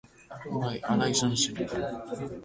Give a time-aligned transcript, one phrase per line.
[0.61, 1.61] Bai, hala izan zen.